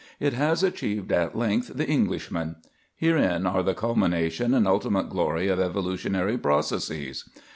[0.19, 2.55] It has achieved at length the Englishman.
[2.95, 7.29] Herein are the culmination and ultimate glory of evolutionary processes.